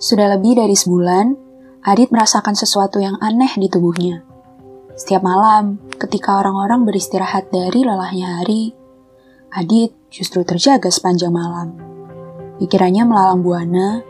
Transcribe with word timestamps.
Sudah 0.00 0.32
lebih 0.32 0.56
dari 0.56 0.72
sebulan, 0.72 1.52
Adit 1.84 2.08
merasakan 2.08 2.56
sesuatu 2.56 3.00
yang 3.00 3.20
aneh 3.20 3.52
di 3.56 3.68
tubuhnya. 3.68 4.24
Setiap 4.96 5.20
malam, 5.20 5.76
ketika 6.00 6.40
orang-orang 6.40 6.88
beristirahat 6.88 7.52
dari 7.52 7.84
lelahnya 7.84 8.40
hari, 8.40 8.72
Adit 9.52 9.92
justru 10.08 10.40
terjaga 10.40 10.88
sepanjang 10.88 11.28
malam. 11.28 11.76
Pikirannya 12.56 13.04
melalang 13.04 13.44
buana, 13.44 14.00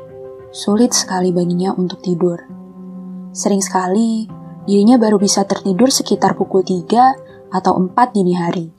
sulit 0.54 0.94
sekali 0.94 1.34
baginya 1.34 1.74
untuk 1.74 1.98
tidur. 2.02 2.38
Sering 3.34 3.62
sekali, 3.62 4.30
dirinya 4.70 4.94
baru 4.94 5.18
bisa 5.18 5.42
tertidur 5.42 5.90
sekitar 5.90 6.38
pukul 6.38 6.62
3 6.62 7.50
atau 7.50 7.74
4 7.74 8.14
dini 8.14 8.38
hari. 8.38 8.70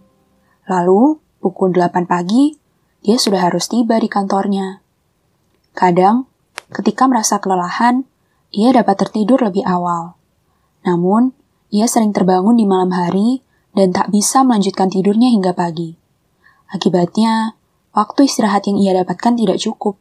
Lalu, 0.71 1.19
pukul 1.43 1.75
8 1.75 2.07
pagi, 2.07 2.55
dia 3.03 3.19
sudah 3.19 3.51
harus 3.51 3.67
tiba 3.67 3.99
di 3.99 4.07
kantornya. 4.07 4.79
Kadang, 5.75 6.30
Ketika 6.71 7.03
merasa 7.05 7.37
kelelahan, 7.43 8.07
ia 8.51 8.71
dapat 8.71 9.07
tertidur 9.07 9.43
lebih 9.43 9.67
awal. 9.67 10.15
Namun, 10.87 11.35
ia 11.71 11.87
sering 11.87 12.15
terbangun 12.15 12.55
di 12.55 12.63
malam 12.63 12.95
hari 12.95 13.43
dan 13.75 13.91
tak 13.91 14.11
bisa 14.11 14.43
melanjutkan 14.43 14.87
tidurnya 14.87 15.31
hingga 15.31 15.51
pagi. 15.55 15.95
Akibatnya, 16.71 17.59
waktu 17.91 18.27
istirahat 18.27 18.67
yang 18.67 18.79
ia 18.79 18.95
dapatkan 19.03 19.35
tidak 19.35 19.59
cukup, 19.59 19.99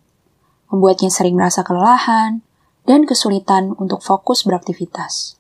membuatnya 0.70 1.10
sering 1.10 1.34
merasa 1.34 1.66
kelelahan 1.66 2.46
dan 2.86 3.06
kesulitan 3.06 3.74
untuk 3.78 4.02
fokus 4.02 4.46
beraktivitas. 4.46 5.38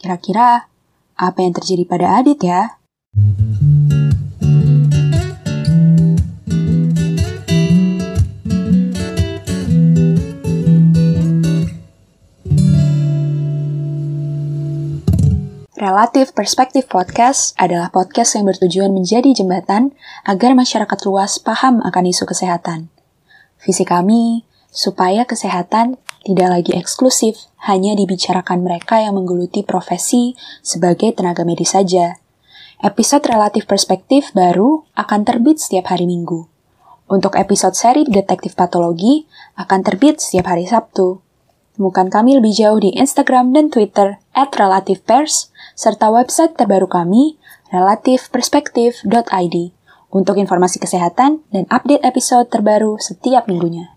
Kira-kira 0.00 0.68
apa 1.16 1.38
yang 1.40 1.52
terjadi 1.56 1.84
pada 1.88 2.20
Adit 2.20 2.40
ya? 2.40 2.80
Relatif 16.00 16.32
Perspektif 16.32 16.88
Podcast 16.88 17.52
adalah 17.60 17.92
podcast 17.92 18.32
yang 18.32 18.48
bertujuan 18.48 18.88
menjadi 18.88 19.36
jembatan 19.36 19.92
agar 20.24 20.56
masyarakat 20.56 20.96
luas 21.04 21.36
paham 21.36 21.84
akan 21.84 22.08
isu 22.08 22.24
kesehatan. 22.24 22.88
Visi 23.60 23.84
kami, 23.84 24.48
supaya 24.72 25.28
kesehatan 25.28 26.00
tidak 26.24 26.48
lagi 26.56 26.72
eksklusif 26.72 27.52
hanya 27.68 27.92
dibicarakan 28.00 28.64
mereka 28.64 28.96
yang 29.04 29.12
menggeluti 29.12 29.60
profesi 29.60 30.32
sebagai 30.64 31.12
tenaga 31.12 31.44
medis 31.44 31.76
saja. 31.76 32.16
Episode 32.80 33.28
Relatif 33.28 33.68
Perspektif 33.68 34.32
baru 34.32 34.88
akan 34.96 35.28
terbit 35.28 35.60
setiap 35.60 35.92
hari 35.92 36.08
Minggu. 36.08 36.48
Untuk 37.12 37.36
episode 37.36 37.76
seri 37.76 38.08
Detektif 38.08 38.56
Patologi 38.56 39.28
akan 39.60 39.84
terbit 39.84 40.16
setiap 40.16 40.48
hari 40.48 40.64
Sabtu. 40.64 41.20
Temukan 41.76 42.08
kami 42.08 42.40
lebih 42.40 42.56
jauh 42.56 42.80
di 42.80 42.92
Instagram 42.96 43.52
dan 43.52 43.68
Twitter 43.68 44.20
at 44.32 44.52
relativepers, 44.56 45.48
serta 45.78 46.10
website 46.10 46.54
terbaru 46.58 46.90
kami, 46.90 47.38
relatifperspektif.id, 47.70 49.56
untuk 50.10 50.34
informasi 50.36 50.82
kesehatan 50.82 51.46
dan 51.54 51.64
update 51.70 52.02
episode 52.02 52.50
terbaru 52.50 52.98
setiap 52.98 53.46
minggunya. 53.46 53.94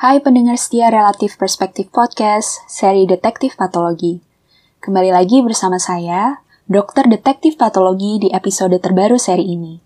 Hai 0.00 0.16
pendengar 0.24 0.56
setia 0.56 0.88
Relatif 0.88 1.36
Perspektif 1.36 1.92
Podcast, 1.92 2.64
seri 2.72 3.04
Detektif 3.04 3.60
Patologi. 3.60 4.24
Kembali 4.80 5.12
lagi 5.12 5.44
bersama 5.44 5.76
saya, 5.76 6.40
dokter 6.64 7.04
detektif 7.04 7.60
patologi 7.60 8.16
di 8.16 8.32
episode 8.32 8.80
terbaru 8.80 9.20
seri 9.20 9.44
ini. 9.44 9.76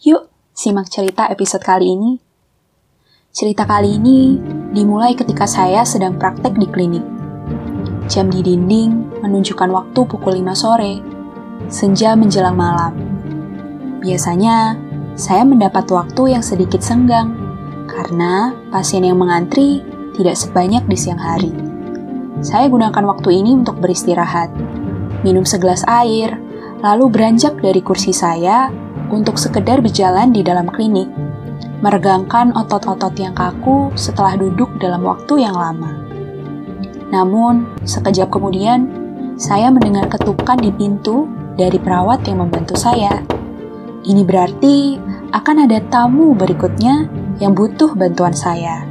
Yuk, 0.00 0.32
simak 0.56 0.88
cerita 0.88 1.28
episode 1.28 1.60
kali 1.60 1.92
ini. 1.92 2.29
Cerita 3.30 3.62
kali 3.62 3.94
ini 3.94 4.42
dimulai 4.74 5.14
ketika 5.14 5.46
saya 5.46 5.86
sedang 5.86 6.18
praktek 6.18 6.50
di 6.58 6.66
klinik. 6.66 7.06
Jam 8.10 8.26
di 8.26 8.42
dinding 8.42 9.22
menunjukkan 9.22 9.70
waktu 9.70 10.02
pukul 10.02 10.34
5 10.42 10.50
sore, 10.58 10.98
senja 11.70 12.18
menjelang 12.18 12.58
malam. 12.58 12.90
Biasanya, 14.02 14.74
saya 15.14 15.46
mendapat 15.46 15.86
waktu 15.94 16.34
yang 16.34 16.42
sedikit 16.42 16.82
senggang, 16.82 17.38
karena 17.86 18.50
pasien 18.74 19.06
yang 19.06 19.22
mengantri 19.22 19.78
tidak 20.18 20.34
sebanyak 20.34 20.82
di 20.90 20.98
siang 20.98 21.22
hari. 21.22 21.54
Saya 22.42 22.66
gunakan 22.66 23.14
waktu 23.14 23.30
ini 23.30 23.62
untuk 23.62 23.78
beristirahat, 23.78 24.50
minum 25.22 25.46
segelas 25.46 25.86
air, 25.86 26.34
lalu 26.82 27.06
beranjak 27.06 27.54
dari 27.62 27.78
kursi 27.78 28.10
saya 28.10 28.74
untuk 29.06 29.38
sekedar 29.38 29.78
berjalan 29.78 30.34
di 30.34 30.42
dalam 30.42 30.66
klinik, 30.66 31.29
meregangkan 31.80 32.52
otot-otot 32.56 33.12
yang 33.16 33.32
kaku 33.32 33.92
setelah 33.96 34.36
duduk 34.36 34.68
dalam 34.80 35.04
waktu 35.04 35.44
yang 35.44 35.56
lama. 35.56 36.00
Namun, 37.10 37.66
sekejap 37.82 38.30
kemudian, 38.30 38.86
saya 39.40 39.72
mendengar 39.72 40.06
ketukan 40.12 40.60
di 40.60 40.70
pintu 40.70 41.26
dari 41.56 41.80
perawat 41.80 42.22
yang 42.28 42.44
membantu 42.44 42.76
saya. 42.76 43.24
Ini 44.04 44.22
berarti 44.24 45.00
akan 45.32 45.68
ada 45.68 45.80
tamu 45.88 46.36
berikutnya 46.36 47.08
yang 47.40 47.56
butuh 47.56 47.96
bantuan 47.96 48.36
saya. 48.36 48.84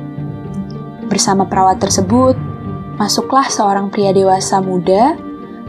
Bersama 1.09 1.45
perawat 1.45 1.81
tersebut, 1.81 2.37
masuklah 2.97 3.45
seorang 3.49 3.89
pria 3.89 4.13
dewasa 4.13 4.61
muda 4.61 5.17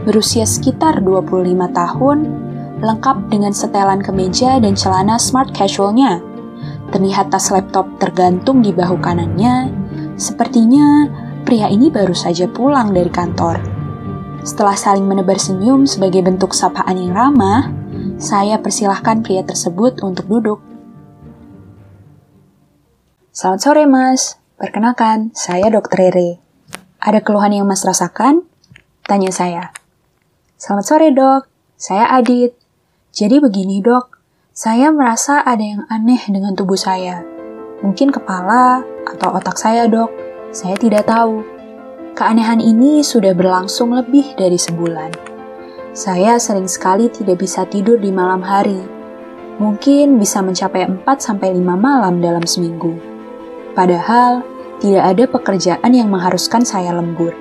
berusia 0.01 0.49
sekitar 0.49 1.01
25 1.05 1.69
tahun, 1.77 2.17
lengkap 2.81 3.17
dengan 3.29 3.53
setelan 3.53 4.01
kemeja 4.01 4.57
dan 4.57 4.73
celana 4.73 5.21
smart 5.21 5.53
casualnya. 5.53 6.30
Terlihat 6.91 7.31
tas 7.31 7.47
laptop 7.55 7.87
tergantung 7.97 8.59
di 8.59 8.75
bahu 8.75 8.99
kanannya. 8.99 9.71
Sepertinya 10.19 11.07
pria 11.47 11.71
ini 11.71 11.87
baru 11.87 12.11
saja 12.11 12.51
pulang 12.51 12.91
dari 12.91 13.07
kantor. 13.07 13.57
Setelah 14.43 14.75
saling 14.75 15.07
menebar 15.07 15.39
senyum 15.39 15.87
sebagai 15.87 16.19
bentuk 16.19 16.51
sapaan 16.51 16.99
yang 16.99 17.15
ramah, 17.15 17.71
saya 18.19 18.59
persilahkan 18.59 19.23
pria 19.23 19.41
tersebut 19.41 20.03
untuk 20.03 20.27
duduk. 20.27 20.59
Selamat 23.31 23.59
sore, 23.63 23.83
Mas. 23.87 24.41
Perkenalkan, 24.59 25.31
saya 25.33 25.71
Dr. 25.71 25.97
Rere. 25.97 26.43
Ada 27.01 27.23
keluhan 27.23 27.55
yang 27.55 27.65
Mas 27.65 27.81
rasakan? 27.81 28.45
Tanya 29.07 29.33
saya. 29.33 29.73
Selamat 30.59 30.85
sore 30.85 31.09
dok, 31.09 31.49
saya 31.73 32.05
Adit. 32.13 32.53
Jadi 33.09 33.41
begini 33.41 33.81
dok, 33.81 34.10
saya 34.51 34.91
merasa 34.91 35.39
ada 35.47 35.63
yang 35.63 35.87
aneh 35.87 36.19
dengan 36.27 36.51
tubuh 36.51 36.75
saya. 36.75 37.23
Mungkin 37.79 38.11
kepala 38.11 38.83
atau 39.07 39.31
otak 39.31 39.55
saya 39.55 39.87
dok, 39.87 40.11
saya 40.51 40.75
tidak 40.75 41.07
tahu. 41.07 41.39
Keanehan 42.19 42.59
ini 42.59 42.99
sudah 42.99 43.31
berlangsung 43.31 43.95
lebih 43.95 44.35
dari 44.35 44.59
sebulan. 44.59 45.15
Saya 45.95 46.35
sering 46.35 46.67
sekali 46.67 47.07
tidak 47.07 47.39
bisa 47.39 47.63
tidur 47.63 47.95
di 47.95 48.11
malam 48.11 48.43
hari. 48.43 48.75
Mungkin 49.55 50.19
bisa 50.19 50.43
mencapai 50.43 50.83
4-5 50.83 51.55
malam 51.63 52.19
dalam 52.19 52.43
seminggu. 52.43 52.99
Padahal, 53.71 54.43
tidak 54.83 55.15
ada 55.15 55.23
pekerjaan 55.31 55.91
yang 55.95 56.11
mengharuskan 56.11 56.67
saya 56.67 56.91
lembur. 56.91 57.31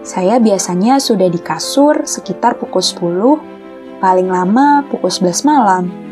Saya 0.00 0.40
biasanya 0.40 1.04
sudah 1.04 1.28
di 1.28 1.36
kasur 1.36 2.08
sekitar 2.08 2.56
pukul 2.56 2.80
10, 2.80 4.00
paling 4.00 4.28
lama 4.32 4.88
pukul 4.88 5.12
11 5.12 5.44
malam. 5.44 6.05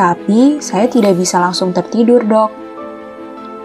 Tapi 0.00 0.64
saya 0.64 0.88
tidak 0.88 1.20
bisa 1.20 1.36
langsung 1.36 1.76
tertidur, 1.76 2.24
dok. 2.24 2.48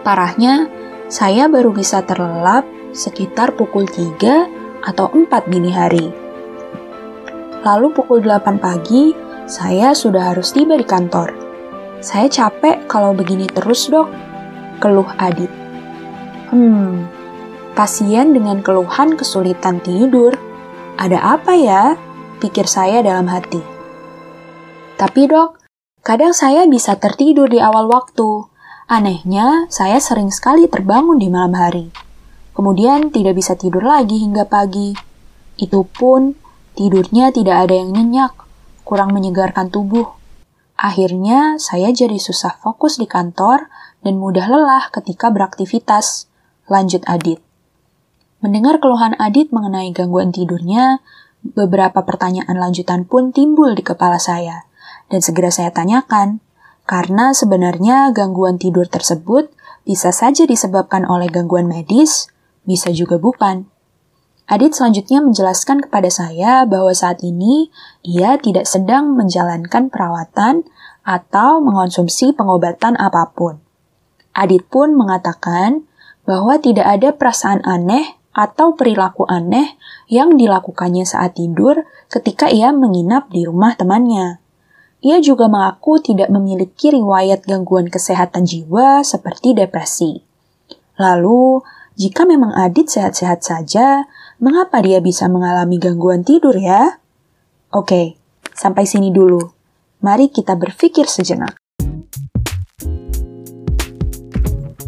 Parahnya, 0.04 0.68
saya 1.08 1.48
baru 1.48 1.72
bisa 1.72 2.04
terlelap 2.04 2.68
sekitar 2.92 3.56
pukul 3.56 3.88
3 3.88 4.84
atau 4.84 5.08
4 5.16 5.48
dini 5.48 5.72
hari. 5.72 6.12
Lalu 7.64 7.88
pukul 7.96 8.20
8 8.20 8.60
pagi, 8.60 9.16
saya 9.48 9.96
sudah 9.96 10.36
harus 10.36 10.52
tiba 10.52 10.76
di 10.76 10.84
kantor. 10.84 11.32
Saya 12.04 12.28
capek 12.28 12.84
kalau 12.92 13.16
begini 13.16 13.48
terus, 13.48 13.88
dok. 13.88 14.12
Keluh 14.84 15.08
Adit. 15.16 15.50
Hmm, 16.52 17.08
pasien 17.80 18.36
dengan 18.36 18.60
keluhan 18.60 19.16
kesulitan 19.16 19.80
tidur. 19.80 20.36
Ada 21.00 21.40
apa 21.40 21.56
ya? 21.56 21.96
Pikir 22.44 22.68
saya 22.68 23.00
dalam 23.00 23.32
hati. 23.32 23.64
Tapi 25.00 25.32
dok, 25.32 25.65
kadang 26.06 26.38
saya 26.38 26.70
bisa 26.70 27.02
tertidur 27.02 27.50
di 27.50 27.58
awal 27.58 27.90
waktu. 27.90 28.46
Anehnya, 28.86 29.66
saya 29.74 29.98
sering 29.98 30.30
sekali 30.30 30.70
terbangun 30.70 31.18
di 31.18 31.34
malam 31.34 31.58
hari. 31.58 31.90
Kemudian 32.54 33.10
tidak 33.10 33.42
bisa 33.42 33.58
tidur 33.58 33.82
lagi 33.82 34.22
hingga 34.22 34.46
pagi. 34.46 34.94
Itu 35.58 35.90
pun 35.90 36.38
tidurnya 36.78 37.34
tidak 37.34 37.66
ada 37.66 37.82
yang 37.82 37.90
nyenyak, 37.98 38.38
kurang 38.86 39.18
menyegarkan 39.18 39.74
tubuh. 39.74 40.14
Akhirnya, 40.78 41.58
saya 41.58 41.90
jadi 41.90 42.22
susah 42.22 42.62
fokus 42.62 43.02
di 43.02 43.10
kantor 43.10 43.66
dan 44.06 44.22
mudah 44.22 44.46
lelah 44.46 44.94
ketika 44.94 45.34
beraktivitas. 45.34 46.30
Lanjut 46.70 47.02
Adit. 47.10 47.42
Mendengar 48.46 48.78
keluhan 48.78 49.18
Adit 49.18 49.50
mengenai 49.50 49.90
gangguan 49.90 50.30
tidurnya, 50.30 51.02
beberapa 51.42 52.06
pertanyaan 52.06 52.62
lanjutan 52.62 53.10
pun 53.10 53.34
timbul 53.34 53.74
di 53.74 53.82
kepala 53.82 54.22
saya. 54.22 54.70
Dan 55.10 55.22
segera 55.22 55.54
saya 55.54 55.70
tanyakan, 55.70 56.42
karena 56.86 57.34
sebenarnya 57.34 58.14
gangguan 58.14 58.62
tidur 58.62 58.86
tersebut 58.86 59.50
bisa 59.86 60.10
saja 60.10 60.50
disebabkan 60.50 61.06
oleh 61.06 61.30
gangguan 61.30 61.70
medis, 61.70 62.30
bisa 62.66 62.90
juga 62.90 63.22
bukan. 63.22 63.70
Adit 64.46 64.78
selanjutnya 64.78 65.26
menjelaskan 65.26 65.90
kepada 65.90 66.10
saya 66.14 66.70
bahwa 66.70 66.94
saat 66.94 67.26
ini 67.26 67.74
ia 68.06 68.38
tidak 68.38 68.70
sedang 68.70 69.18
menjalankan 69.18 69.90
perawatan 69.90 70.70
atau 71.02 71.62
mengonsumsi 71.66 72.34
pengobatan 72.38 72.94
apa 72.98 73.34
pun. 73.34 73.58
Adit 74.38 74.66
pun 74.70 74.94
mengatakan 74.94 75.90
bahwa 76.30 76.62
tidak 76.62 76.86
ada 76.86 77.10
perasaan 77.14 77.66
aneh 77.66 78.18
atau 78.38 78.78
perilaku 78.78 79.26
aneh 79.26 79.80
yang 80.12 80.38
dilakukannya 80.38 81.08
saat 81.08 81.40
tidur 81.40 81.82
ketika 82.12 82.52
ia 82.52 82.70
menginap 82.70 83.32
di 83.34 83.50
rumah 83.50 83.74
temannya. 83.74 84.45
Ia 85.06 85.22
juga 85.22 85.46
mengaku 85.46 86.02
tidak 86.02 86.34
memiliki 86.34 86.90
riwayat 86.90 87.46
gangguan 87.46 87.94
kesehatan 87.94 88.50
jiwa 88.50 89.06
seperti 89.06 89.54
depresi. 89.54 90.26
Lalu, 90.98 91.62
jika 91.94 92.26
memang 92.26 92.50
Adit 92.58 92.90
sehat-sehat 92.90 93.46
saja, 93.46 94.10
mengapa 94.42 94.82
dia 94.82 94.98
bisa 95.06 95.30
mengalami 95.30 95.78
gangguan 95.78 96.26
tidur 96.26 96.58
ya? 96.58 96.98
Oke, 97.70 98.18
sampai 98.58 98.90
sini 98.90 99.14
dulu. 99.14 99.46
Mari 100.02 100.34
kita 100.34 100.58
berpikir 100.58 101.06
sejenak. 101.06 101.54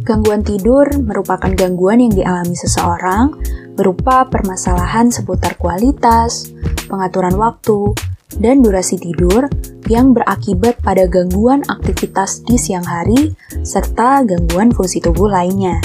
Gangguan 0.02 0.42
tidur 0.42 0.98
merupakan 0.98 1.54
gangguan 1.54 2.02
yang 2.02 2.18
dialami 2.18 2.58
seseorang 2.58 3.38
berupa 3.78 4.26
permasalahan 4.34 5.14
seputar 5.14 5.62
kualitas, 5.62 6.50
pengaturan 6.90 7.38
waktu, 7.38 7.94
dan 8.36 8.60
durasi 8.60 9.00
tidur 9.00 9.48
yang 9.88 10.12
berakibat 10.12 10.84
pada 10.84 11.08
gangguan 11.08 11.64
aktivitas 11.72 12.44
di 12.44 12.60
siang 12.60 12.84
hari 12.84 13.32
serta 13.64 14.28
gangguan 14.28 14.76
fungsi 14.76 15.00
tubuh 15.00 15.32
lainnya. 15.32 15.80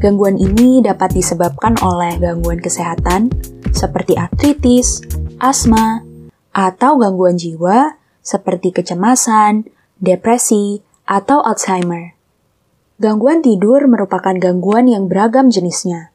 Gangguan 0.00 0.40
ini 0.40 0.80
dapat 0.80 1.12
disebabkan 1.12 1.76
oleh 1.84 2.16
gangguan 2.16 2.62
kesehatan 2.62 3.28
seperti 3.74 4.16
artritis, 4.16 5.04
asma, 5.36 6.00
atau 6.56 6.96
gangguan 6.96 7.36
jiwa 7.36 7.98
seperti 8.24 8.72
kecemasan, 8.72 9.68
depresi, 10.00 10.80
atau 11.08 11.40
Alzheimer. 11.40 12.14
Gangguan 12.98 13.40
tidur 13.40 13.86
merupakan 13.86 14.34
gangguan 14.34 14.90
yang 14.90 15.06
beragam 15.06 15.48
jenisnya 15.48 16.10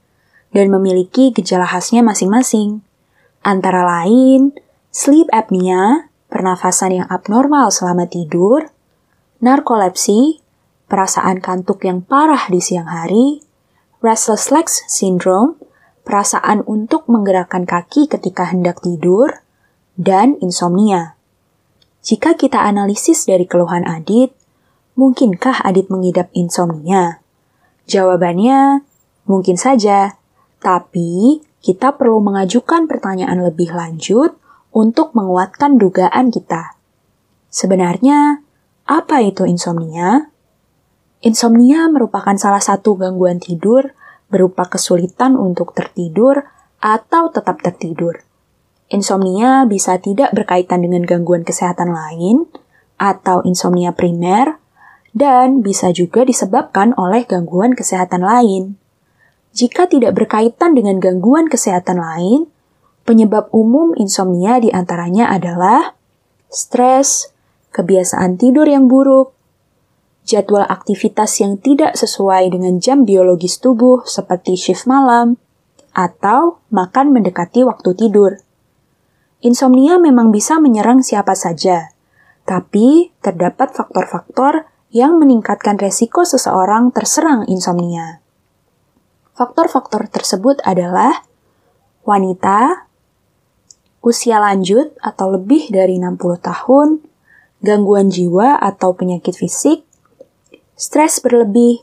dan 0.54 0.70
memiliki 0.70 1.34
gejala 1.34 1.66
khasnya 1.66 2.06
masing-masing, 2.06 2.86
antara 3.42 3.84
lain 3.84 4.54
sleep 4.94 5.26
apnea, 5.34 6.14
pernafasan 6.30 7.02
yang 7.02 7.08
abnormal 7.10 7.74
selama 7.74 8.06
tidur, 8.06 8.70
narkolepsi, 9.42 10.46
perasaan 10.86 11.42
kantuk 11.42 11.82
yang 11.82 12.06
parah 12.06 12.46
di 12.46 12.62
siang 12.62 12.86
hari, 12.86 13.42
restless 14.06 14.54
legs 14.54 14.86
syndrome, 14.86 15.58
perasaan 16.06 16.62
untuk 16.70 17.10
menggerakkan 17.10 17.66
kaki 17.66 18.06
ketika 18.06 18.46
hendak 18.54 18.86
tidur, 18.86 19.42
dan 19.98 20.38
insomnia. 20.46 21.18
Jika 22.06 22.38
kita 22.38 22.62
analisis 22.62 23.26
dari 23.26 23.50
keluhan 23.50 23.90
Adit, 23.90 24.30
mungkinkah 24.94 25.66
Adit 25.66 25.90
mengidap 25.90 26.30
insomnia? 26.38 27.18
Jawabannya, 27.90 28.86
mungkin 29.26 29.58
saja. 29.58 30.22
Tapi, 30.62 31.42
kita 31.64 31.96
perlu 31.96 32.20
mengajukan 32.20 32.86
pertanyaan 32.86 33.40
lebih 33.42 33.72
lanjut 33.72 34.43
untuk 34.74 35.14
menguatkan 35.14 35.78
dugaan 35.78 36.34
kita. 36.34 36.76
Sebenarnya, 37.54 38.42
apa 38.90 39.22
itu 39.22 39.46
insomnia? 39.46 40.34
Insomnia 41.24 41.88
merupakan 41.88 42.36
salah 42.36 42.60
satu 42.60 43.00
gangguan 43.00 43.40
tidur 43.40 43.96
berupa 44.28 44.68
kesulitan 44.68 45.38
untuk 45.38 45.72
tertidur 45.72 46.44
atau 46.84 47.32
tetap 47.32 47.64
tertidur. 47.64 48.26
Insomnia 48.92 49.64
bisa 49.64 49.96
tidak 50.02 50.36
berkaitan 50.36 50.84
dengan 50.84 51.08
gangguan 51.08 51.48
kesehatan 51.48 51.96
lain 51.96 52.50
atau 53.00 53.40
insomnia 53.48 53.96
primer 53.96 54.60
dan 55.14 55.62
bisa 55.62 55.94
juga 55.94 56.26
disebabkan 56.26 56.98
oleh 56.98 57.24
gangguan 57.24 57.78
kesehatan 57.78 58.26
lain. 58.26 58.78
Jika 59.54 59.86
tidak 59.86 60.18
berkaitan 60.18 60.74
dengan 60.74 60.98
gangguan 60.98 61.46
kesehatan 61.46 62.02
lain, 62.02 62.53
Penyebab 63.04 63.52
umum 63.52 63.92
insomnia 64.00 64.64
di 64.64 64.72
antaranya 64.72 65.28
adalah 65.28 66.00
stres, 66.48 67.36
kebiasaan 67.76 68.40
tidur 68.40 68.64
yang 68.64 68.88
buruk, 68.88 69.36
jadwal 70.24 70.64
aktivitas 70.64 71.44
yang 71.44 71.60
tidak 71.60 72.00
sesuai 72.00 72.48
dengan 72.48 72.80
jam 72.80 73.04
biologis 73.04 73.60
tubuh 73.60 74.08
seperti 74.08 74.56
shift 74.56 74.88
malam, 74.88 75.36
atau 75.92 76.64
makan 76.72 77.12
mendekati 77.12 77.68
waktu 77.68 77.92
tidur. 77.92 78.40
Insomnia 79.44 80.00
memang 80.00 80.32
bisa 80.32 80.58
menyerang 80.64 81.04
siapa 81.04 81.36
saja, 81.36 81.92
tapi 82.48 83.12
terdapat 83.20 83.76
faktor-faktor 83.76 84.72
yang 84.96 85.20
meningkatkan 85.20 85.76
resiko 85.76 86.24
seseorang 86.24 86.96
terserang 86.96 87.44
insomnia. 87.52 88.24
Faktor-faktor 89.36 90.08
tersebut 90.08 90.64
adalah 90.64 91.26
wanita, 92.06 92.88
usia 94.04 94.38
lanjut 94.44 94.92
atau 95.00 95.32
lebih 95.32 95.72
dari 95.72 95.96
60 95.96 96.20
tahun, 96.44 97.00
gangguan 97.64 98.12
jiwa 98.12 98.60
atau 98.60 98.92
penyakit 98.92 99.40
fisik, 99.40 99.88
stres 100.76 101.24
berlebih, 101.24 101.80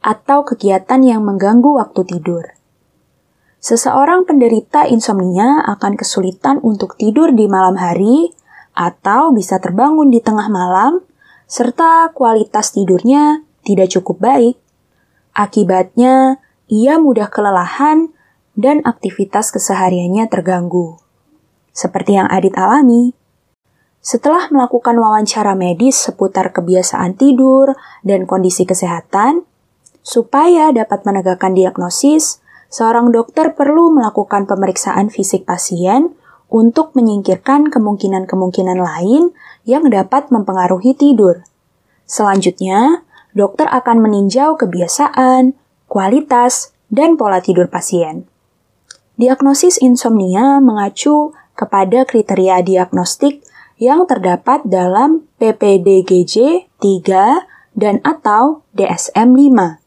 atau 0.00 0.48
kegiatan 0.48 1.04
yang 1.04 1.20
mengganggu 1.20 1.76
waktu 1.76 2.08
tidur. 2.08 2.56
Seseorang 3.60 4.24
penderita 4.24 4.88
insomnia 4.88 5.60
akan 5.68 5.98
kesulitan 5.98 6.56
untuk 6.64 6.96
tidur 6.96 7.36
di 7.36 7.50
malam 7.50 7.76
hari 7.76 8.32
atau 8.72 9.34
bisa 9.36 9.60
terbangun 9.60 10.08
di 10.08 10.24
tengah 10.24 10.48
malam, 10.48 11.04
serta 11.44 12.08
kualitas 12.16 12.72
tidurnya 12.72 13.44
tidak 13.66 13.92
cukup 13.92 14.22
baik. 14.22 14.56
Akibatnya, 15.36 16.40
ia 16.70 16.96
mudah 16.96 17.28
kelelahan 17.28 18.14
dan 18.54 18.80
aktivitas 18.86 19.50
kesehariannya 19.50 20.30
terganggu 20.30 21.07
seperti 21.78 22.18
yang 22.18 22.26
Adit 22.26 22.58
alami. 22.58 23.14
Setelah 24.02 24.50
melakukan 24.50 24.98
wawancara 24.98 25.54
medis 25.54 25.94
seputar 26.02 26.50
kebiasaan 26.50 27.14
tidur 27.14 27.78
dan 28.02 28.26
kondisi 28.26 28.66
kesehatan, 28.66 29.46
supaya 30.02 30.74
dapat 30.74 31.06
menegakkan 31.06 31.54
diagnosis, 31.54 32.42
seorang 32.66 33.14
dokter 33.14 33.54
perlu 33.54 33.94
melakukan 33.94 34.50
pemeriksaan 34.50 35.06
fisik 35.06 35.46
pasien 35.46 36.18
untuk 36.50 36.96
menyingkirkan 36.98 37.70
kemungkinan-kemungkinan 37.70 38.80
lain 38.80 39.30
yang 39.68 39.86
dapat 39.86 40.32
mempengaruhi 40.34 40.96
tidur. 40.96 41.44
Selanjutnya, 42.08 43.04
dokter 43.36 43.68
akan 43.68 44.00
meninjau 44.00 44.56
kebiasaan, 44.56 45.52
kualitas, 45.86 46.72
dan 46.88 47.20
pola 47.20 47.44
tidur 47.44 47.68
pasien. 47.68 48.24
Diagnosis 49.20 49.76
insomnia 49.82 50.62
mengacu 50.62 51.36
kepada 51.58 52.06
kriteria 52.06 52.62
diagnostik 52.62 53.42
yang 53.82 54.06
terdapat 54.06 54.62
dalam 54.62 55.26
PPDGJ 55.42 56.66
3 56.78 57.74
dan 57.74 57.98
atau 58.06 58.62
DSM 58.74 59.34
5. 59.34 59.82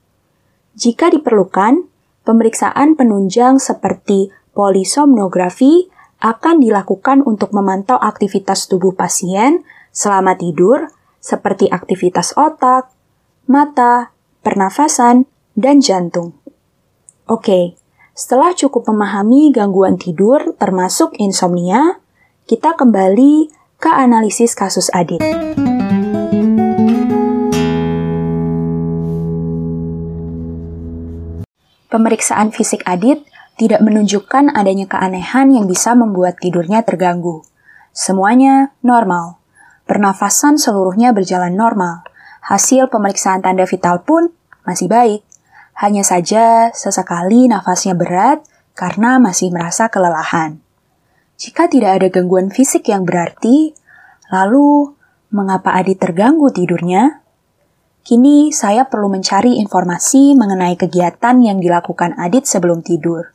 Jika 0.75 1.07
diperlukan, 1.11 1.87
pemeriksaan 2.27 2.99
penunjang 2.99 3.59
seperti 3.59 4.31
polisomnografi 4.51 5.87
akan 6.19 6.59
dilakukan 6.59 7.23
untuk 7.23 7.55
memantau 7.55 7.95
aktivitas 7.99 8.67
tubuh 8.67 8.91
pasien 8.95 9.63
selama 9.91 10.35
tidur 10.35 10.91
seperti 11.19 11.67
aktivitas 11.67 12.35
otak, 12.35 12.91
mata, 13.49 14.13
pernafasan, 14.41 15.27
dan 15.53 15.83
jantung. 15.83 16.37
Oke, 17.27 17.75
setelah 18.11 18.51
cukup 18.51 18.91
memahami 18.91 19.55
gangguan 19.55 19.95
tidur 19.95 20.51
termasuk 20.59 21.15
insomnia, 21.15 22.03
kita 22.43 22.75
kembali 22.75 23.47
ke 23.79 23.87
analisis 23.87 24.51
kasus 24.51 24.91
Adit. 24.91 25.23
Pemeriksaan 31.91 32.55
fisik 32.55 32.83
Adit 32.87 33.23
tidak 33.59 33.83
menunjukkan 33.83 34.55
adanya 34.55 34.87
keanehan 34.87 35.51
yang 35.51 35.67
bisa 35.67 35.91
membuat 35.95 36.39
tidurnya 36.39 36.83
terganggu. 36.87 37.43
Semuanya 37.91 38.71
normal. 38.79 39.39
Pernafasan 39.87 40.55
seluruhnya 40.55 41.11
berjalan 41.11 41.51
normal. 41.51 42.07
Hasil 42.47 42.87
pemeriksaan 42.87 43.43
tanda 43.43 43.67
vital 43.67 44.03
pun 44.07 44.31
masih 44.63 44.87
baik. 44.87 45.30
Hanya 45.81 46.05
saja 46.05 46.69
sesekali 46.69 47.49
nafasnya 47.49 47.97
berat 47.97 48.45
karena 48.77 49.17
masih 49.17 49.49
merasa 49.49 49.89
kelelahan. 49.89 50.61
Jika 51.41 51.65
tidak 51.65 51.97
ada 51.97 52.07
gangguan 52.13 52.53
fisik 52.53 52.85
yang 52.85 53.01
berarti, 53.01 53.73
lalu 54.29 54.93
Mengapa 55.31 55.79
Adit 55.79 55.95
terganggu 55.95 56.51
tidurnya? 56.51 57.23
Kini 58.03 58.51
saya 58.51 58.83
perlu 58.83 59.07
mencari 59.07 59.63
informasi 59.63 60.35
mengenai 60.35 60.75
kegiatan 60.75 61.39
yang 61.39 61.63
dilakukan 61.63 62.19
Adit 62.19 62.43
sebelum 62.43 62.83
tidur. 62.83 63.31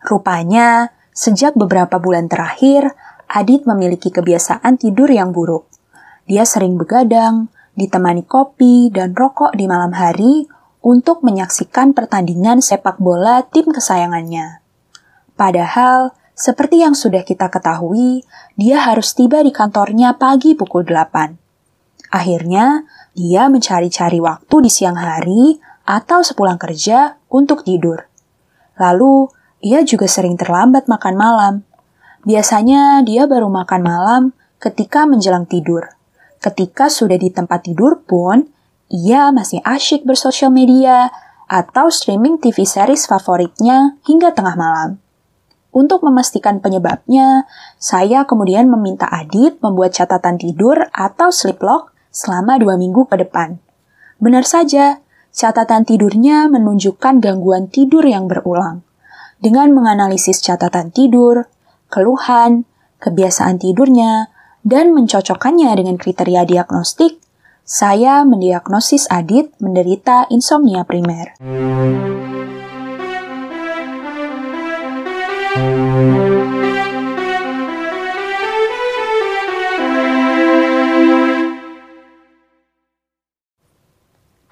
Rupanya, 0.00 0.96
sejak 1.12 1.52
beberapa 1.52 2.00
bulan 2.00 2.32
terakhir, 2.32 2.96
Adit 3.28 3.68
memiliki 3.68 4.08
kebiasaan 4.08 4.80
tidur 4.80 5.12
yang 5.12 5.36
buruk. 5.36 5.68
Dia 6.24 6.48
sering 6.48 6.80
begadang, 6.80 7.52
ditemani 7.76 8.24
kopi 8.24 8.88
dan 8.88 9.12
rokok 9.12 9.52
di 9.52 9.68
malam 9.68 9.92
hari 9.92 10.48
untuk 10.86 11.26
menyaksikan 11.26 11.98
pertandingan 11.98 12.62
sepak 12.62 13.02
bola 13.02 13.42
tim 13.42 13.74
kesayangannya. 13.74 14.62
Padahal, 15.34 16.14
seperti 16.38 16.86
yang 16.86 16.94
sudah 16.94 17.26
kita 17.26 17.50
ketahui, 17.50 18.22
dia 18.54 18.78
harus 18.86 19.10
tiba 19.10 19.42
di 19.42 19.50
kantornya 19.50 20.14
pagi 20.14 20.54
pukul 20.54 20.86
8. 20.86 21.34
Akhirnya, 22.14 22.86
dia 23.18 23.50
mencari-cari 23.50 24.22
waktu 24.22 24.56
di 24.62 24.70
siang 24.70 24.94
hari 24.94 25.58
atau 25.82 26.22
sepulang 26.22 26.54
kerja 26.54 27.18
untuk 27.34 27.66
tidur. 27.66 28.06
Lalu, 28.78 29.26
ia 29.66 29.82
juga 29.82 30.06
sering 30.06 30.38
terlambat 30.38 30.86
makan 30.86 31.14
malam. 31.18 31.54
Biasanya 32.22 33.02
dia 33.02 33.26
baru 33.26 33.50
makan 33.50 33.82
malam 33.82 34.22
ketika 34.62 35.02
menjelang 35.02 35.50
tidur. 35.50 35.98
Ketika 36.38 36.86
sudah 36.86 37.18
di 37.18 37.34
tempat 37.34 37.66
tidur 37.66 38.06
pun, 38.06 38.54
ia 38.92 39.34
masih 39.34 39.58
asyik 39.66 40.06
bersosial 40.06 40.54
media 40.54 41.10
atau 41.46 41.90
streaming 41.90 42.38
TV 42.42 42.66
series 42.66 43.06
favoritnya 43.06 43.98
hingga 44.06 44.34
tengah 44.34 44.54
malam. 44.58 44.98
Untuk 45.76 46.00
memastikan 46.00 46.64
penyebabnya, 46.64 47.44
saya 47.76 48.24
kemudian 48.24 48.64
meminta 48.64 49.04
Adit 49.12 49.60
membuat 49.60 49.92
catatan 49.92 50.40
tidur 50.40 50.88
atau 50.88 51.28
sleep 51.28 51.60
log 51.60 51.92
selama 52.08 52.56
dua 52.56 52.80
minggu 52.80 53.04
ke 53.04 53.20
depan. 53.20 53.60
Benar 54.16 54.48
saja, 54.48 55.04
catatan 55.36 55.84
tidurnya 55.84 56.48
menunjukkan 56.48 57.20
gangguan 57.20 57.68
tidur 57.68 58.08
yang 58.08 58.24
berulang. 58.24 58.80
Dengan 59.36 59.76
menganalisis 59.76 60.40
catatan 60.40 60.88
tidur, 60.88 61.44
keluhan, 61.92 62.64
kebiasaan 63.04 63.60
tidurnya, 63.60 64.32
dan 64.64 64.96
mencocokkannya 64.96 65.68
dengan 65.76 66.00
kriteria 66.00 66.48
diagnostik, 66.48 67.20
saya 67.66 68.22
mendiagnosis 68.22 69.10
Adit 69.10 69.50
menderita 69.58 70.30
insomnia 70.30 70.86
primer. 70.86 71.34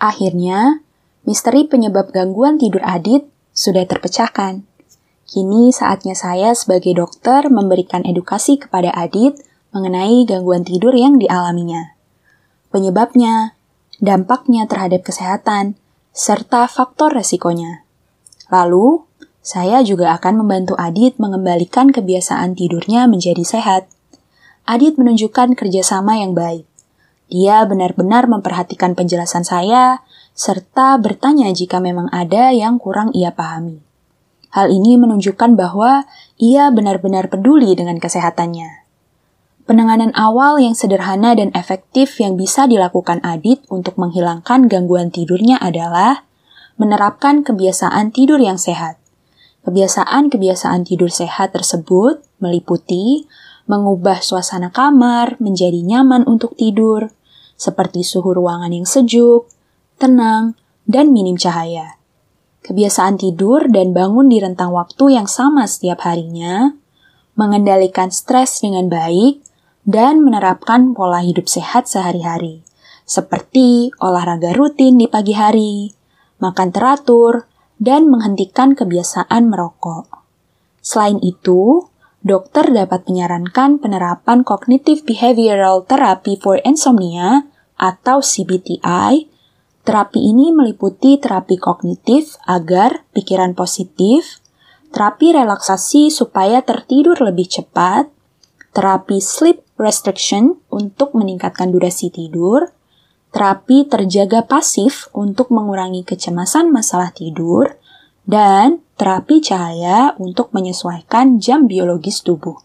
Akhirnya, 0.02 0.82
misteri 1.22 1.70
penyebab 1.70 2.10
gangguan 2.10 2.58
tidur 2.58 2.82
Adit 2.82 3.30
sudah 3.54 3.86
terpecahkan. 3.86 4.66
Kini 5.30 5.70
saatnya 5.70 6.18
saya 6.18 6.50
sebagai 6.58 6.98
dokter 6.98 7.46
memberikan 7.46 8.02
edukasi 8.02 8.58
kepada 8.58 8.90
Adit 8.90 9.38
mengenai 9.70 10.26
gangguan 10.26 10.66
tidur 10.66 10.98
yang 10.98 11.22
dialaminya. 11.22 11.93
Penyebabnya, 12.74 13.54
dampaknya 14.02 14.66
terhadap 14.66 15.06
kesehatan, 15.06 15.78
serta 16.10 16.66
faktor 16.66 17.14
resikonya. 17.14 17.86
Lalu, 18.50 19.06
saya 19.38 19.78
juga 19.86 20.10
akan 20.18 20.42
membantu 20.42 20.74
Adit 20.74 21.14
mengembalikan 21.22 21.94
kebiasaan 21.94 22.58
tidurnya 22.58 23.06
menjadi 23.06 23.46
sehat. 23.46 23.86
Adit 24.66 24.98
menunjukkan 24.98 25.54
kerjasama 25.54 26.18
yang 26.18 26.34
baik. 26.34 26.66
Dia 27.30 27.62
benar-benar 27.62 28.26
memperhatikan 28.26 28.98
penjelasan 28.98 29.46
saya, 29.46 30.02
serta 30.34 30.98
bertanya 30.98 31.54
jika 31.54 31.78
memang 31.78 32.10
ada 32.10 32.50
yang 32.50 32.82
kurang 32.82 33.14
ia 33.14 33.30
pahami. 33.30 33.78
Hal 34.50 34.66
ini 34.74 34.98
menunjukkan 34.98 35.54
bahwa 35.54 36.10
ia 36.42 36.74
benar-benar 36.74 37.30
peduli 37.30 37.78
dengan 37.78 38.02
kesehatannya. 38.02 38.83
Penanganan 39.64 40.12
awal 40.12 40.60
yang 40.60 40.76
sederhana 40.76 41.32
dan 41.32 41.48
efektif 41.56 42.20
yang 42.20 42.36
bisa 42.36 42.68
dilakukan 42.68 43.24
Adit 43.24 43.64
untuk 43.72 43.96
menghilangkan 43.96 44.68
gangguan 44.68 45.08
tidurnya 45.08 45.56
adalah 45.56 46.28
menerapkan 46.76 47.40
kebiasaan 47.40 48.12
tidur 48.12 48.36
yang 48.44 48.60
sehat. 48.60 49.00
Kebiasaan-kebiasaan 49.64 50.84
tidur 50.84 51.08
sehat 51.08 51.56
tersebut 51.56 52.20
meliputi 52.44 53.24
mengubah 53.64 54.20
suasana 54.20 54.68
kamar 54.68 55.40
menjadi 55.40 55.80
nyaman 55.80 56.28
untuk 56.28 56.52
tidur, 56.60 57.08
seperti 57.56 58.04
suhu 58.04 58.36
ruangan 58.36 58.68
yang 58.68 58.84
sejuk, 58.84 59.48
tenang, 59.96 60.60
dan 60.84 61.08
minim 61.08 61.40
cahaya. 61.40 61.96
Kebiasaan 62.60 63.16
tidur 63.16 63.64
dan 63.72 63.96
bangun 63.96 64.28
di 64.28 64.44
rentang 64.44 64.76
waktu 64.76 65.16
yang 65.16 65.24
sama 65.24 65.64
setiap 65.64 66.04
harinya, 66.04 66.76
mengendalikan 67.32 68.12
stres 68.12 68.60
dengan 68.60 68.92
baik, 68.92 69.40
dan 69.84 70.24
menerapkan 70.24 70.96
pola 70.96 71.20
hidup 71.20 71.44
sehat 71.44 71.84
sehari-hari, 71.88 72.64
seperti 73.04 73.92
olahraga 74.00 74.56
rutin 74.56 74.96
di 74.96 75.06
pagi 75.08 75.36
hari, 75.36 75.92
makan 76.40 76.72
teratur, 76.72 77.44
dan 77.76 78.08
menghentikan 78.08 78.72
kebiasaan 78.72 79.52
merokok. 79.52 80.08
Selain 80.80 81.20
itu, 81.20 81.88
dokter 82.24 82.72
dapat 82.72 83.04
menyarankan 83.04 83.76
penerapan 83.76 84.40
Cognitive 84.44 85.04
Behavioral 85.04 85.84
Therapy 85.84 86.40
for 86.40 86.60
Insomnia 86.64 87.44
atau 87.76 88.24
CBTI. 88.24 89.32
Terapi 89.84 90.16
ini 90.16 90.48
meliputi 90.48 91.20
terapi 91.20 91.60
kognitif 91.60 92.40
agar 92.48 93.04
pikiran 93.12 93.52
positif, 93.52 94.40
terapi 94.96 95.36
relaksasi 95.36 96.08
supaya 96.08 96.64
tertidur 96.64 97.20
lebih 97.20 97.44
cepat, 97.44 98.08
terapi 98.72 99.20
sleep 99.20 99.63
restriction 99.76 100.62
untuk 100.70 101.14
meningkatkan 101.14 101.74
durasi 101.74 102.10
tidur, 102.10 102.70
terapi 103.34 103.90
terjaga 103.90 104.46
pasif 104.46 105.10
untuk 105.10 105.50
mengurangi 105.50 106.06
kecemasan 106.06 106.70
masalah 106.70 107.10
tidur, 107.10 107.74
dan 108.24 108.80
terapi 108.96 109.42
cahaya 109.42 110.14
untuk 110.16 110.54
menyesuaikan 110.54 111.42
jam 111.42 111.66
biologis 111.66 112.22
tubuh. 112.22 112.62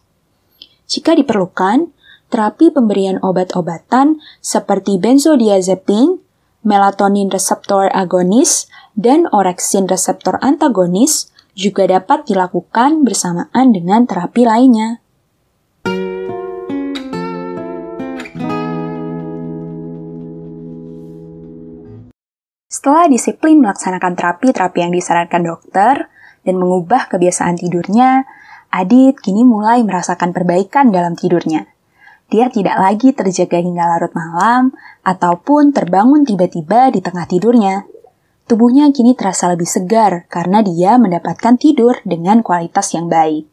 Jika 0.86 1.18
diperlukan, 1.18 1.90
terapi 2.30 2.70
pemberian 2.70 3.18
obat-obatan 3.26 4.22
seperti 4.40 5.02
benzodiazepin, 5.02 6.22
melatonin 6.62 7.34
reseptor 7.34 7.90
agonis, 7.92 8.70
dan 8.94 9.26
orexin 9.34 9.90
reseptor 9.90 10.38
antagonis 10.46 11.34
juga 11.58 11.90
dapat 11.90 12.30
dilakukan 12.30 13.04
bersamaan 13.04 13.74
dengan 13.74 14.06
terapi 14.06 14.46
lainnya. 14.46 15.02
Setelah 22.80 23.12
disiplin 23.12 23.60
melaksanakan 23.60 24.16
terapi-terapi 24.16 24.80
yang 24.80 24.96
disarankan 24.96 25.44
dokter 25.44 26.08
dan 26.48 26.56
mengubah 26.56 27.12
kebiasaan 27.12 27.60
tidurnya, 27.60 28.24
Adit 28.72 29.20
kini 29.20 29.44
mulai 29.44 29.84
merasakan 29.84 30.32
perbaikan 30.32 30.88
dalam 30.88 31.12
tidurnya. 31.12 31.68
Dia 32.32 32.48
tidak 32.48 32.80
lagi 32.80 33.12
terjaga 33.12 33.60
hingga 33.60 33.84
larut 33.84 34.16
malam 34.16 34.72
ataupun 35.04 35.76
terbangun 35.76 36.24
tiba-tiba 36.24 36.88
di 36.96 37.04
tengah 37.04 37.28
tidurnya. 37.28 37.84
Tubuhnya 38.48 38.88
kini 38.96 39.12
terasa 39.12 39.52
lebih 39.52 39.68
segar 39.68 40.24
karena 40.32 40.64
dia 40.64 40.96
mendapatkan 40.96 41.60
tidur 41.60 42.00
dengan 42.08 42.40
kualitas 42.40 42.96
yang 42.96 43.12
baik. 43.12 43.44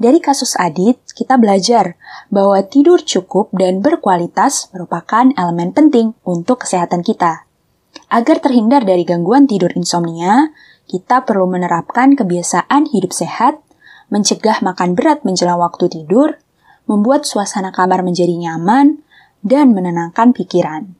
Dari 0.00 0.16
kasus 0.16 0.56
Adit, 0.56 0.96
kita 1.12 1.36
belajar 1.36 2.00
bahwa 2.32 2.56
tidur 2.64 3.04
cukup 3.04 3.52
dan 3.52 3.84
berkualitas 3.84 4.72
merupakan 4.72 5.28
elemen 5.36 5.76
penting 5.76 6.16
untuk 6.24 6.64
kesehatan 6.64 7.04
kita. 7.04 7.45
Agar 8.12 8.38
terhindar 8.38 8.86
dari 8.86 9.02
gangguan 9.02 9.50
tidur 9.50 9.72
insomnia, 9.74 10.54
kita 10.86 11.26
perlu 11.26 11.50
menerapkan 11.50 12.14
kebiasaan 12.14 12.90
hidup 12.94 13.10
sehat, 13.10 13.58
mencegah 14.08 14.62
makan 14.62 14.94
berat 14.94 15.26
menjelang 15.26 15.58
waktu 15.58 15.90
tidur, 15.90 16.38
membuat 16.86 17.26
suasana 17.26 17.74
kamar 17.74 18.06
menjadi 18.06 18.32
nyaman, 18.34 19.02
dan 19.42 19.74
menenangkan 19.74 20.34
pikiran. 20.34 20.94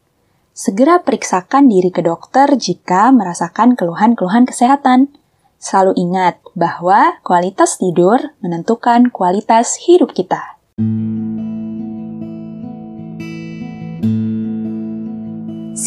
Segera 0.57 1.05
periksakan 1.05 1.69
diri 1.69 1.93
ke 1.93 2.01
dokter 2.01 2.49
jika 2.57 3.13
merasakan 3.13 3.77
keluhan-keluhan 3.77 4.49
kesehatan. 4.49 5.13
Selalu 5.61 5.93
ingat 6.01 6.41
bahwa 6.57 7.21
kualitas 7.21 7.77
tidur 7.77 8.33
menentukan 8.41 9.13
kualitas 9.13 9.77
hidup 9.85 10.17
kita. 10.17 10.57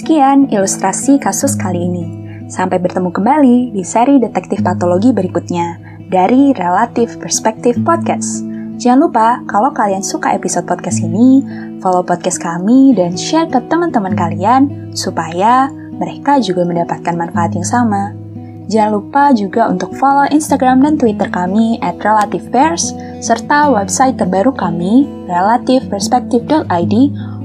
Sekian 0.10 0.50
ilustrasi 0.50 1.22
kasus 1.22 1.54
kali 1.54 1.86
ini. 1.86 2.06
Sampai 2.50 2.82
bertemu 2.82 3.13
kembali 3.13 3.78
di 3.78 3.86
seri 3.86 4.18
detektif 4.18 4.66
patologi 4.66 5.13
berikutnya 5.13 5.78
dari 6.10 6.50
Relative 6.50 7.22
Perspective 7.22 7.78
Podcast. 7.86 8.42
Jangan 8.82 9.06
lupa, 9.06 9.38
kalau 9.46 9.70
kalian 9.70 10.01
suka 10.01 10.34
episode 10.34 10.66
podcast 10.66 11.06
ini, 11.06 11.46
follow 11.78 12.01
podcast 12.01 12.42
kami 12.42 12.98
dan 12.98 13.13
share 13.13 13.46
ke 13.54 13.62
teman-teman 13.70 14.18
kalian 14.18 14.89
supaya 14.98 15.70
mereka 16.01 16.42
juga 16.42 16.66
mendapatkan 16.66 17.13
manfaat 17.13 17.54
yang 17.54 17.70
sama. 17.70 18.18
Jangan 18.66 18.98
lupa 18.98 19.30
juga 19.38 19.70
untuk 19.70 19.94
follow 19.94 20.25
Instagram 20.34 20.89
dan 20.89 20.98
Twitter 20.98 21.30
kami 21.30 21.78
at 21.86 22.01
RelativePairs, 22.01 22.98
serta 23.22 23.70
website 23.70 24.18
terbaru 24.18 24.58
kami, 24.58 25.06
relativeperspective.id, 25.30 26.94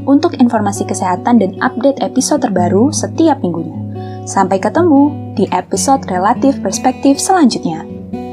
untuk 0.04 0.36
informasi 0.36 0.84
kesehatan 0.88 1.40
dan 1.40 1.52
update 1.60 2.00
episode 2.00 2.44
terbaru 2.44 2.92
setiap 2.92 3.40
minggunya. 3.40 3.76
Sampai 4.24 4.56
ketemu 4.56 5.34
di 5.36 5.44
episode 5.52 6.04
Relatif 6.08 6.60
Perspektif 6.64 7.20
selanjutnya. 7.20 7.84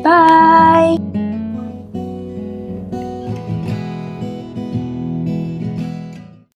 Bye! 0.01 1.20